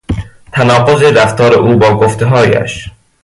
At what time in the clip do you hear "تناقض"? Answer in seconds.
0.51-1.03